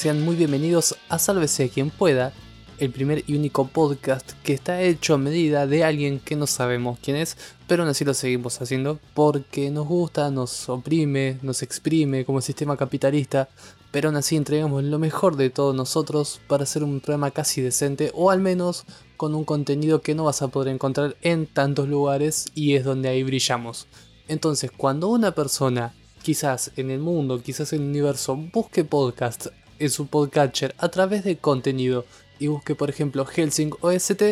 [0.00, 2.32] sean muy bienvenidos a Sálvese quien pueda,
[2.78, 6.98] el primer y único podcast que está hecho a medida de alguien que no sabemos
[7.02, 7.36] quién es,
[7.66, 12.78] pero aún así lo seguimos haciendo porque nos gusta, nos oprime, nos exprime como sistema
[12.78, 13.50] capitalista,
[13.90, 18.10] pero aún así entregamos lo mejor de todos nosotros para hacer un programa casi decente
[18.14, 18.86] o al menos
[19.18, 23.10] con un contenido que no vas a poder encontrar en tantos lugares y es donde
[23.10, 23.86] ahí brillamos.
[24.28, 29.48] Entonces, cuando una persona, quizás en el mundo, quizás en el universo, busque podcast
[29.80, 32.04] en su podcatcher a través de contenido.
[32.38, 34.22] Y busque por ejemplo Helsing OST,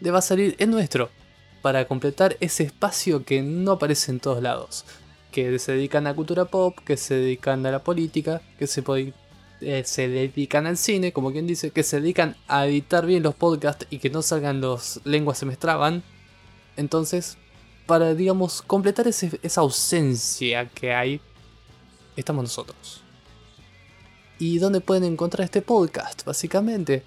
[0.00, 1.10] le va a salir el nuestro,
[1.62, 4.84] para completar ese espacio que no aparece en todos lados,
[5.30, 8.84] que se dedican a cultura pop, que se dedican a la política, que se,
[9.60, 13.34] eh, se dedican al cine, como quien dice, que se dedican a editar bien los
[13.34, 15.56] podcasts y que no salgan los lenguas se me
[16.76, 17.38] Entonces,
[17.86, 21.20] para, digamos, completar esa ausencia que hay,
[22.16, 23.01] estamos nosotros.
[24.44, 26.24] ¿Y dónde pueden encontrar este podcast?
[26.24, 27.04] Básicamente,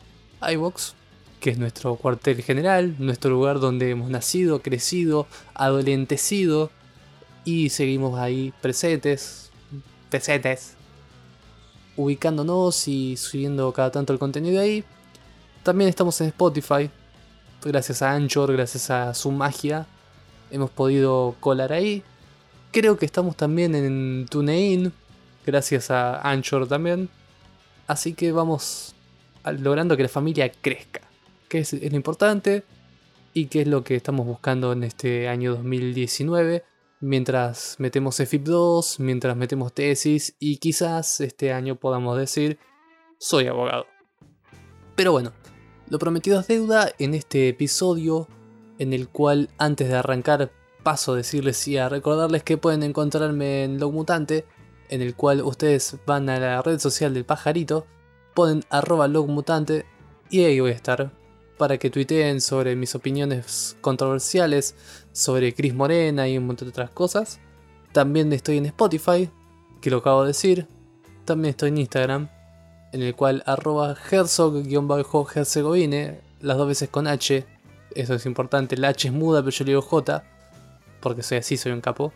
[0.53, 0.93] iVox,
[1.41, 6.71] que es nuestro cuartel general, nuestro lugar donde hemos nacido, crecido, adolentecido
[7.43, 9.51] y seguimos ahí presentes,
[10.09, 10.75] presentes,
[11.97, 14.85] ubicándonos y subiendo cada tanto el contenido ahí.
[15.61, 16.89] También estamos en Spotify,
[17.61, 19.87] gracias a Anchor, gracias a su magia,
[20.51, 22.01] hemos podido colar ahí.
[22.71, 24.93] Creo que estamos también en TuneIn,
[25.45, 27.09] gracias a Anchor también.
[27.87, 28.95] Así que vamos
[29.59, 31.01] logrando que la familia crezca,
[31.47, 32.63] que es, lo importante
[33.33, 36.63] y que es lo que estamos buscando en este año 2019,
[37.01, 42.57] mientras metemos EFIP 2, mientras metemos tesis y quizás este año podamos decir,
[43.19, 43.85] soy abogado.
[44.95, 45.33] Pero bueno,
[45.89, 48.27] lo prometido es deuda en este episodio,
[48.79, 50.51] en el cual antes de arrancar
[50.83, 54.45] paso a decirles y a recordarles que pueden encontrarme en Log Mutante,
[54.89, 57.85] en el cual ustedes van a la red social del pajarito
[58.33, 59.85] ponen arroba logmutante
[60.29, 61.11] y ahí voy a estar
[61.57, 64.75] para que tuiteen sobre mis opiniones controversiales
[65.13, 67.39] sobre Chris Morena y un montón de otras cosas.
[67.93, 69.29] También estoy en Spotify,
[69.81, 70.67] que lo acabo de decir.
[71.23, 72.27] También estoy en Instagram,
[72.91, 77.45] en el cual arroba herzog-herzegovine, las dos veces con H.
[77.91, 80.25] Eso es importante, la H es muda, pero yo le digo J,
[80.99, 82.11] porque soy así, soy un capo.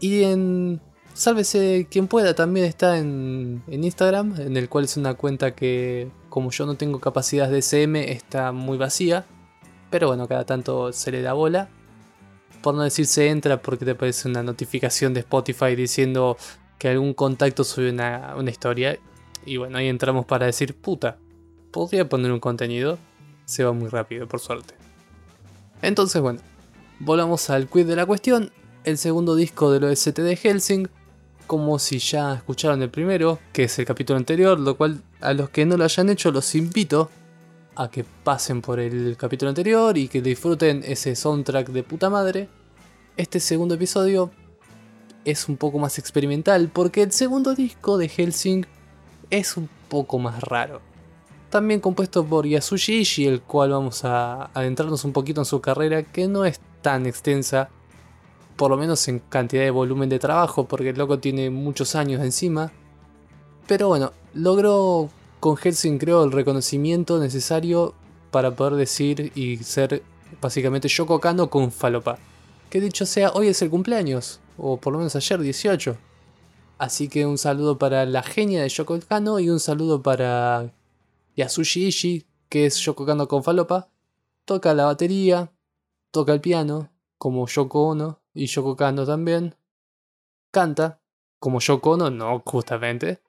[0.00, 0.80] Y en
[1.14, 6.50] Sálvese quien pueda también está en, Instagram, en el cual es una cuenta que, como
[6.50, 9.24] yo no tengo capacidad de SM, está muy vacía.
[9.90, 11.68] Pero bueno, cada tanto se le da bola.
[12.62, 16.36] Por no decir se entra porque te aparece una notificación de Spotify diciendo
[16.78, 18.98] que algún contacto sube una, una historia.
[19.46, 21.18] Y bueno, ahí entramos para decir, puta,
[21.70, 22.98] podría poner un contenido.
[23.44, 24.74] Se va muy rápido, por suerte.
[25.80, 26.40] Entonces, bueno,
[26.98, 28.50] volvamos al quiz de la cuestión.
[28.82, 30.88] El segundo disco del OST de Helsing
[31.46, 35.50] como si ya escucharon el primero, que es el capítulo anterior, lo cual a los
[35.50, 37.10] que no lo hayan hecho los invito
[37.76, 42.48] a que pasen por el capítulo anterior y que disfruten ese soundtrack de puta madre.
[43.16, 44.30] Este segundo episodio
[45.24, 48.66] es un poco más experimental porque el segundo disco de Helsing
[49.30, 50.80] es un poco más raro.
[51.50, 56.26] También compuesto por Yasushi el cual vamos a adentrarnos un poquito en su carrera que
[56.28, 57.70] no es tan extensa
[58.56, 62.22] por lo menos en cantidad de volumen de trabajo, porque el loco tiene muchos años
[62.22, 62.72] encima.
[63.66, 65.10] Pero bueno, logró
[65.40, 67.94] con Helsing creo el reconocimiento necesario
[68.30, 70.02] para poder decir y ser
[70.40, 72.18] básicamente Yoko Kano con falopa.
[72.70, 75.96] Que dicho sea, hoy es el cumpleaños, o por lo menos ayer 18.
[76.78, 80.72] Así que un saludo para la genia de Yoko Kano y un saludo para
[81.36, 83.88] Yasushi Ishii, que es Yoko Kano con falopa.
[84.44, 85.52] Toca la batería,
[86.10, 89.54] toca el piano, como Yoko Ono, y Yoko Kano también.
[90.50, 91.00] Canta,
[91.38, 93.22] como Yoko Ono, no justamente.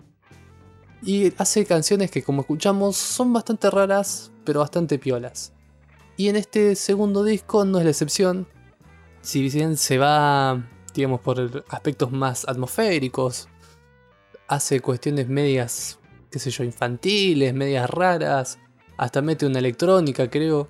[1.02, 5.54] Y hace canciones que como escuchamos son bastante raras, pero bastante piolas.
[6.18, 8.48] Y en este segundo disco no es la excepción.
[9.22, 13.50] Si bien se va, digamos, por aspectos más atmosféricos,
[14.48, 16.00] hace cuestiones medias,
[16.32, 18.60] qué sé yo, infantiles, medias raras,
[18.98, 20.70] hasta mete una electrónica, creo.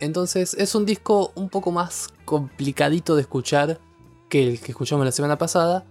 [0.00, 3.80] Entonces es un disco un poco más complicadito de escuchar
[4.28, 5.84] que el que escuchamos la semana pasada.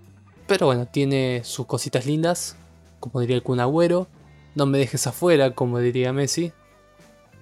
[0.47, 2.55] Pero bueno, tiene sus cositas lindas,
[2.99, 4.07] como diría el Kun Agüero.
[4.53, 6.51] No me dejes afuera, como diría Messi.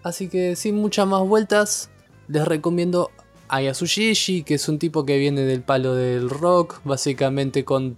[0.03, 1.89] Así que sin muchas más vueltas,
[2.27, 3.11] les recomiendo
[3.49, 7.97] a que es un tipo que viene del palo del rock, básicamente con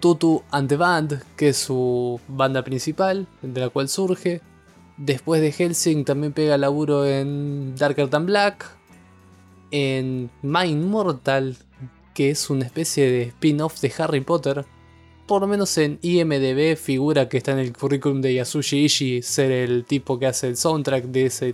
[0.00, 4.40] Tutu and the Band, que es su banda principal, de la cual surge.
[4.96, 8.76] Después de Helsing también pega laburo en Darker Than Black,
[9.70, 11.56] en Mind Mortal,
[12.14, 14.66] que es una especie de spin-off de Harry Potter,
[15.26, 19.50] por lo menos en IMDB figura que está en el currículum de Yasushi Ishii ser
[19.50, 21.46] el tipo que hace el soundtrack de esa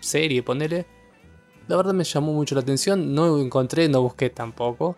[0.00, 0.86] serie, ponele.
[1.66, 4.96] La verdad me llamó mucho la atención, no encontré, no busqué tampoco.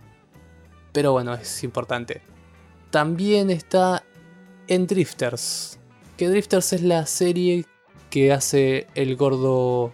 [0.93, 2.23] Pero bueno, es importante.
[2.91, 4.03] También está
[4.67, 5.79] en Drifters.
[6.17, 7.67] Que Drifters es la serie
[8.09, 9.93] que hace el gordo.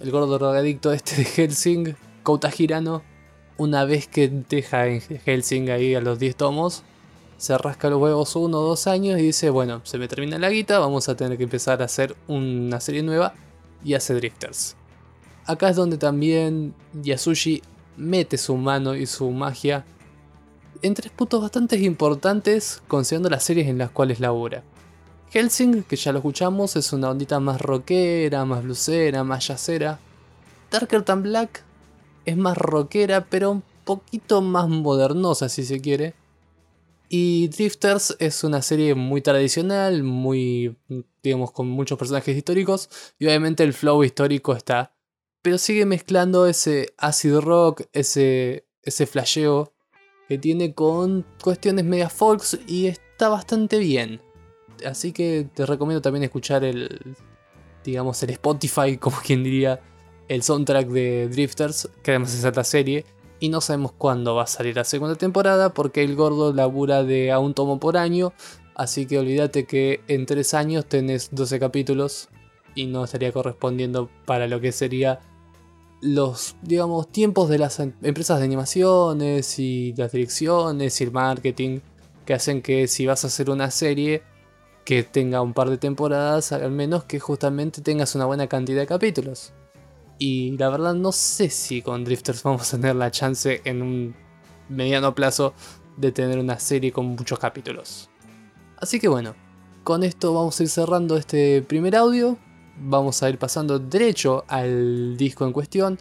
[0.00, 3.02] El gordo drogadicto este de Helsing, Kouta Hirano.
[3.56, 6.82] Una vez que deja en Helsing ahí a los 10 tomos,
[7.38, 10.50] se rasca los huevos uno o dos años y dice: Bueno, se me termina la
[10.50, 13.34] guita, vamos a tener que empezar a hacer una serie nueva.
[13.82, 14.76] Y hace Drifters.
[15.46, 17.62] Acá es donde también Yasushi
[17.96, 19.86] mete su mano y su magia
[20.82, 24.62] en tres puntos bastante importantes considerando las series en las cuales labora.
[25.30, 29.98] Helsing, que ya lo escuchamos, es una ondita más rockera, más blusera, más yacera.
[30.70, 31.62] Darker Than Black
[32.24, 36.14] es más rockera, pero un poquito más modernosa si se quiere.
[37.08, 40.76] Y Drifters es una serie muy tradicional, muy,
[41.22, 42.90] digamos, con muchos personajes históricos.
[43.18, 44.94] Y obviamente el flow histórico está.
[45.40, 49.72] Pero sigue mezclando ese acid rock, ese, ese flasheo
[50.28, 54.20] que tiene con cuestiones media folks y está bastante bien.
[54.86, 57.16] Así que te recomiendo también escuchar el,
[57.84, 59.80] digamos, el Spotify, como quien diría,
[60.28, 63.04] el soundtrack de Drifters, que además es esta serie.
[63.40, 67.30] Y no sabemos cuándo va a salir la segunda temporada, porque el gordo labura de
[67.30, 68.32] a un tomo por año.
[68.74, 72.28] Así que olvídate que en tres años tenés 12 capítulos
[72.74, 75.20] y no estaría correspondiendo para lo que sería
[76.00, 81.80] los, digamos, tiempos de las em-, empresas de animaciones y las direcciones y el marketing
[82.24, 84.22] que hacen que si vas a hacer una serie
[84.88, 88.86] que tenga un par de temporadas, al menos que justamente tengas una buena cantidad de
[88.86, 89.52] capítulos.
[90.18, 94.16] Y la verdad no sé si con Drifters vamos a tener la chance en un
[94.70, 95.52] mediano plazo
[95.98, 98.08] de tener una serie con muchos capítulos.
[98.78, 99.34] Así que bueno,
[99.84, 102.38] con esto vamos a ir cerrando este primer audio
[102.80, 105.98] vamos a ir pasando derecho al disco en cuestión.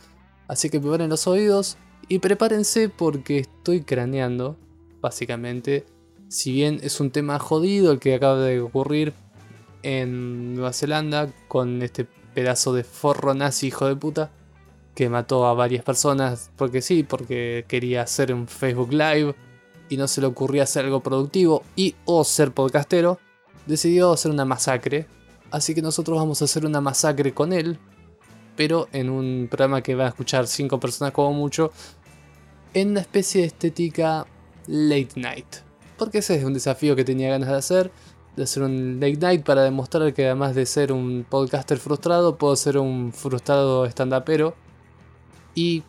[0.47, 4.55] Así que preparen los oídos y prepárense porque estoy craneando,
[5.01, 5.96] básicamente.
[6.29, 9.13] Si bien es un tema jodido el que acaba de ocurrir
[9.83, 14.31] en Nueva Zelanda con este pedazo de forro nazi hijo de puta
[14.93, 19.35] que mató a varias personas porque sí, porque quería hacer un Facebook Live
[19.89, 23.19] y no se le ocurría hacer algo productivo y o ser podcastero,
[23.65, 25.07] decidió hacer una masacre
[25.51, 27.77] Así que nosotros vamos a hacer una masacre con él,
[28.55, 31.71] pero en un programa que va a escuchar 5 personas como mucho,
[32.73, 34.25] en una especie de estética
[34.67, 35.66] late night.
[35.97, 37.91] Porque ese es un desafío que tenía ganas de hacer,
[38.35, 42.55] de hacer un late night para demostrar que además de ser un podcaster frustrado, puedo
[42.55, 44.55] ser un frustrado stand-upero.
[45.55, 45.83] Y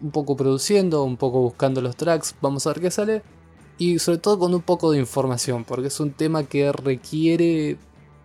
[0.00, 3.22] un poco produciendo, un poco buscando los tracks, vamos a ver qué sale.
[3.78, 7.78] Y sobre todo con un poco de información, porque es un tema que requiere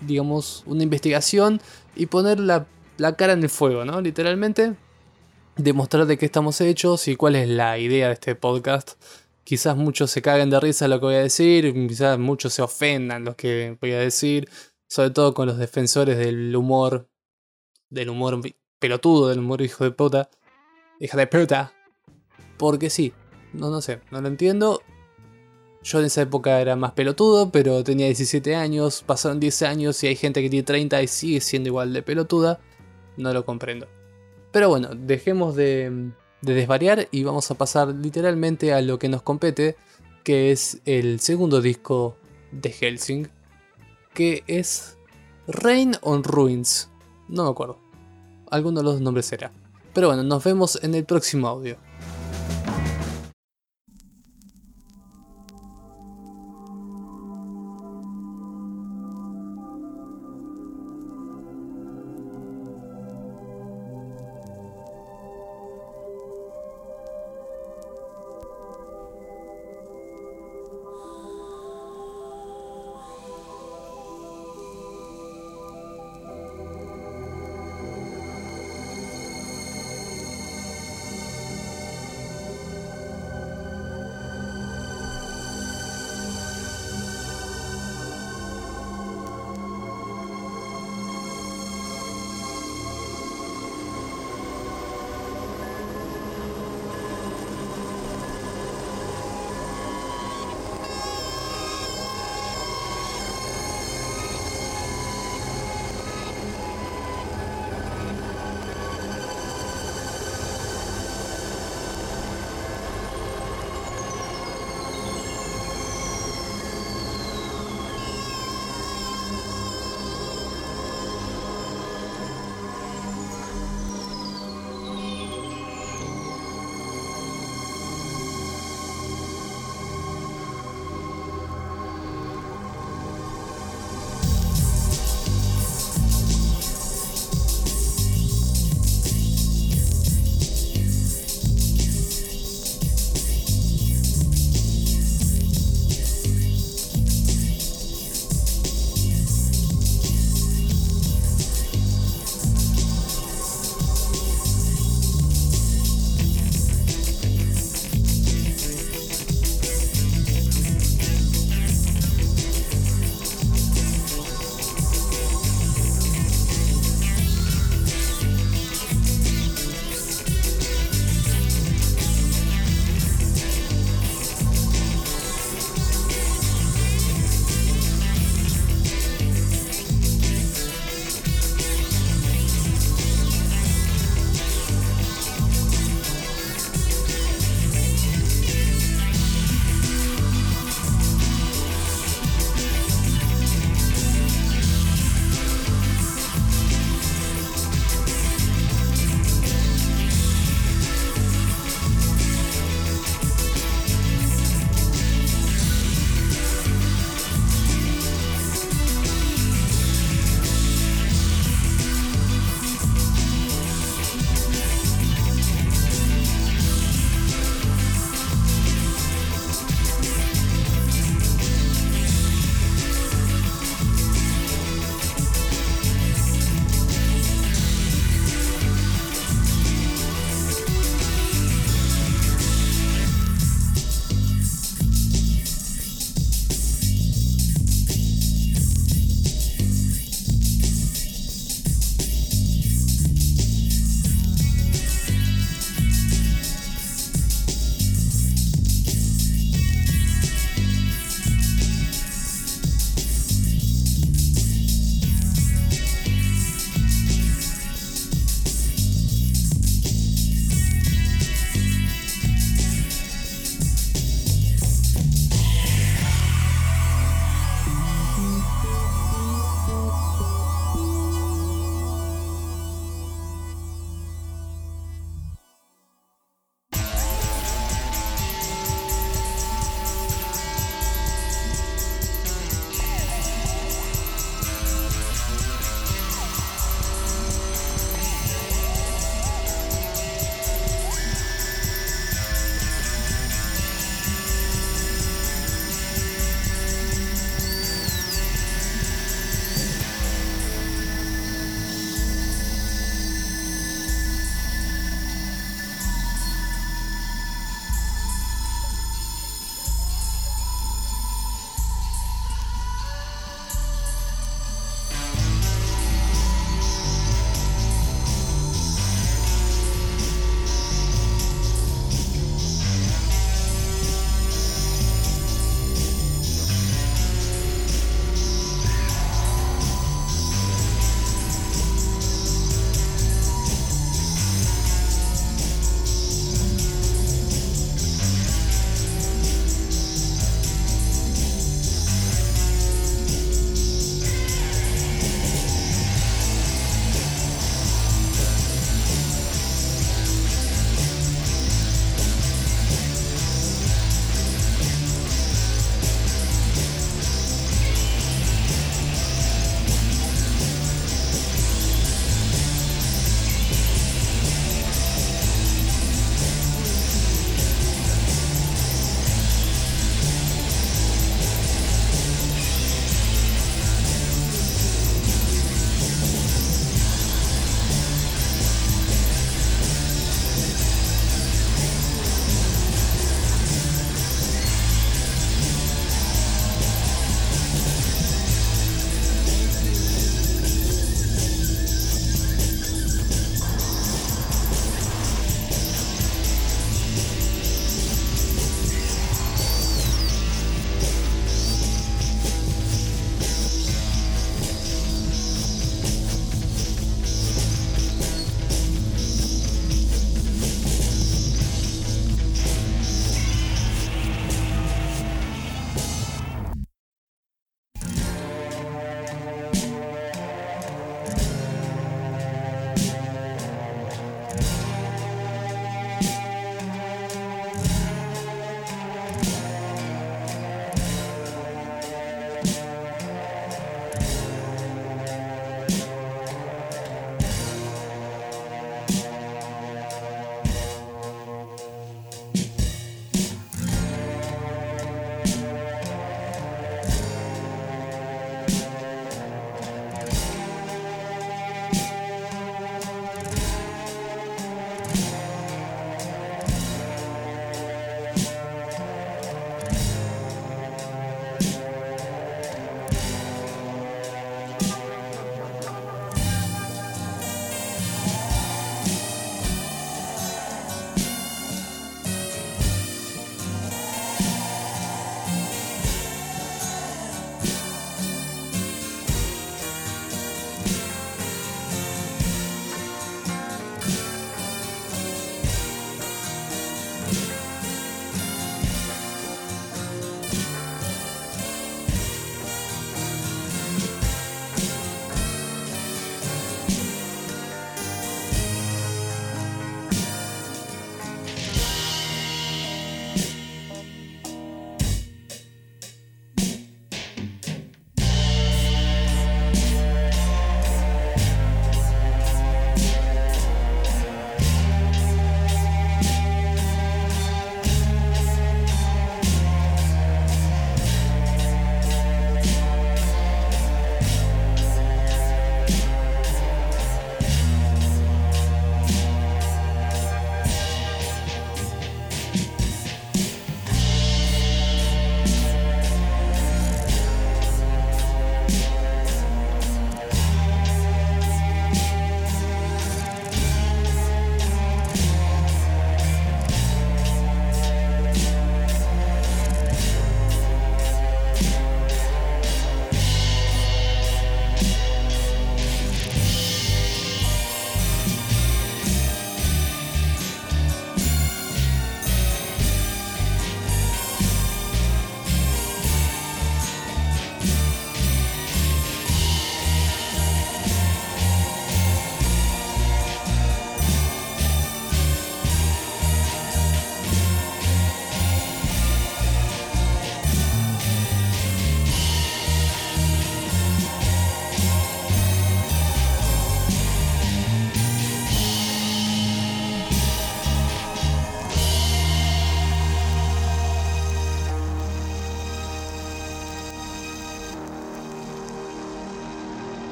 [0.00, 1.60] digamos, una investigación
[1.94, 2.66] y poner la,
[3.16, 4.00] cara en el fuego, ¿no?
[4.00, 4.74] Literalmente,
[5.56, 8.92] demostrar de qué estamos hechos y cuál es la idea de este podcast.
[9.46, 13.24] Quizás muchos se caguen de risa lo que voy a decir, quizás muchos se ofendan
[13.24, 14.50] lo que voy a decir,
[14.88, 17.08] sobre todo con los defensores del humor,
[17.88, 18.40] del humor
[18.78, 20.28] pelotudo, del humor hijo de puta,
[21.00, 21.72] hija de puta.
[22.58, 23.14] Porque sí,
[23.52, 24.82] no, no sé, no lo entiendo
[25.86, 30.08] yo en esa época era más pelotudo, pero tenía 17 años, pasaron 10 años y
[30.08, 32.58] hay gente que tiene 30 y sigue siendo igual de pelotuda.
[33.16, 33.86] No lo comprendo.
[34.50, 35.54] Pero bueno, dejemos
[36.40, 39.76] de, desvariar y vamos a pasar literalmente a lo que nos compete,
[40.24, 42.16] que es el segundo disco
[42.52, 43.28] de Helsing,
[44.14, 44.96] que es
[45.46, 46.88] Rain on Ruins.
[47.28, 47.78] No me acuerdo.
[48.50, 49.52] Alguno de los nombres será.
[49.92, 51.76] Pero bueno, nos vemos en el próximo audio.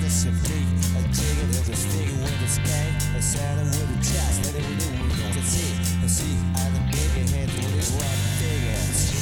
[0.00, 0.10] the
[0.96, 2.40] I dig it with a stick with
[3.14, 3.20] I
[3.64, 9.13] with a chest it see I see I'm big hands with his wet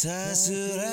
[0.00, 0.84] さすら